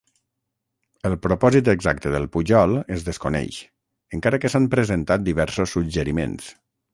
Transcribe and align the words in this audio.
El 1.09 1.15
propòsit 1.25 1.67
exacte 1.73 2.13
del 2.15 2.25
pujol 2.35 2.73
es 2.95 3.05
desconeix, 3.09 3.59
encara 4.19 4.41
que 4.45 4.53
s'han 4.55 4.67
presentat 4.77 5.27
diversos 5.29 5.77
suggeriments. 5.79 6.51